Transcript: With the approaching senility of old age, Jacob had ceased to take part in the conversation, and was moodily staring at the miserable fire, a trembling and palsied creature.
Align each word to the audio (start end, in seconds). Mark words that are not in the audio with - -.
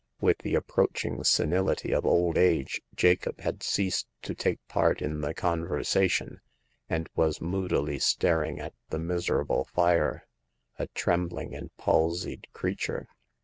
With 0.19 0.39
the 0.39 0.55
approaching 0.55 1.23
senility 1.23 1.91
of 1.91 2.07
old 2.07 2.35
age, 2.35 2.81
Jacob 2.95 3.39
had 3.41 3.61
ceased 3.61 4.07
to 4.23 4.33
take 4.33 4.57
part 4.67 4.99
in 4.99 5.21
the 5.21 5.35
conversation, 5.35 6.41
and 6.89 7.07
was 7.15 7.39
moodily 7.39 7.99
staring 7.99 8.59
at 8.59 8.73
the 8.89 8.97
miserable 8.97 9.65
fire, 9.65 10.25
a 10.79 10.87
trembling 10.95 11.53
and 11.53 11.69
palsied 11.77 12.47
creature. 12.51 13.09